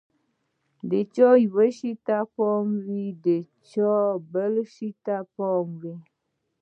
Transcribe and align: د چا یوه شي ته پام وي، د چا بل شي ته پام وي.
د 0.89 0.91
چا 1.15 1.29
یوه 1.45 1.67
شي 1.77 1.93
ته 2.05 2.17
پام 2.35 2.67
وي، 2.85 3.05
د 3.25 3.27
چا 3.69 3.93
بل 4.33 4.53
شي 4.73 4.89
ته 5.05 5.15
پام 5.35 5.67
وي. 5.81 5.95